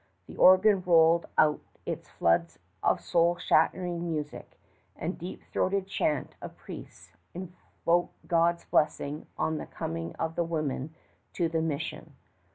The 0.25 0.35
organ 0.35 0.81
rolled 0.81 1.27
out 1.37 1.59
its 1.85 2.09
floods 2.09 2.57
of 2.81 3.01
soul 3.01 3.35
shattering 3.37 4.01
music, 4.09 4.59
and 4.95 5.15
deep 5.15 5.43
throated 5.43 5.85
chant 5.85 6.33
of 6.41 6.57
priests 6.57 7.11
invoked 7.35 8.27
God's 8.27 8.65
blessing 8.65 9.27
on 9.37 9.59
the 9.59 9.67
coming 9.67 10.15
of 10.15 10.33
the 10.33 10.43
women 10.43 10.95
to 11.33 11.47
the 11.49 11.61
mission. 11.61 12.15